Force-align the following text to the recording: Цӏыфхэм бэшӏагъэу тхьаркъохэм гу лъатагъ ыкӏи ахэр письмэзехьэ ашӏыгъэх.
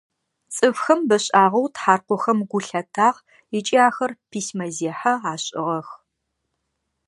Цӏыфхэм 0.53 0.99
бэшӏагъэу 1.07 1.67
тхьаркъохэм 1.73 2.39
гу 2.49 2.59
лъатагъ 2.67 3.17
ыкӏи 3.57 3.77
ахэр 3.87 4.11
письмэзехьэ 4.29 5.13
ашӏыгъэх. 5.31 5.89